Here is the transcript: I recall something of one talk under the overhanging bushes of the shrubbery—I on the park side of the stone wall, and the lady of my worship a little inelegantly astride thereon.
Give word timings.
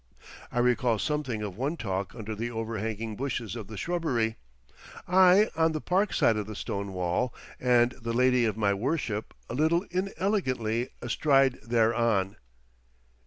I 0.51 0.57
recall 0.57 0.97
something 0.97 1.43
of 1.43 1.55
one 1.57 1.77
talk 1.77 2.15
under 2.15 2.33
the 2.33 2.49
overhanging 2.49 3.15
bushes 3.15 3.55
of 3.55 3.67
the 3.67 3.77
shrubbery—I 3.77 5.49
on 5.55 5.73
the 5.73 5.79
park 5.79 6.11
side 6.11 6.37
of 6.37 6.47
the 6.47 6.55
stone 6.55 6.91
wall, 6.91 7.35
and 7.59 7.91
the 7.91 8.11
lady 8.11 8.45
of 8.45 8.57
my 8.57 8.73
worship 8.73 9.35
a 9.47 9.53
little 9.53 9.83
inelegantly 9.91 10.89
astride 11.03 11.59
thereon. 11.61 12.37